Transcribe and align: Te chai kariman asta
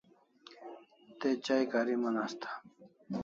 Te 1.19 1.29
chai 1.43 1.63
kariman 1.71 2.17
asta 2.25 2.49